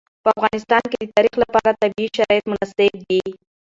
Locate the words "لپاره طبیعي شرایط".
1.43-2.43